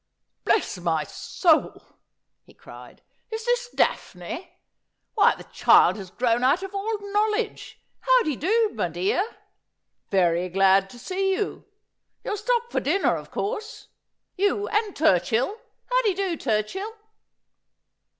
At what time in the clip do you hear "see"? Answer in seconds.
10.97-11.33